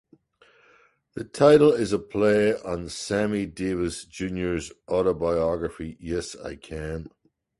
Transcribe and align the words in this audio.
The 1.13 1.23
title 1.23 1.73
is 1.73 1.93
a 1.93 1.99
play 1.99 2.55
on 2.57 2.89
Sammy 2.89 3.45
Davis, 3.45 4.03
Junior's 4.03 4.71
autobiography 4.89 5.95
"Yes, 5.99 6.35
I 6.35 6.55
Can". 6.55 7.11